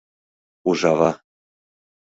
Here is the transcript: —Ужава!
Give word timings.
—Ужава! 0.69 1.11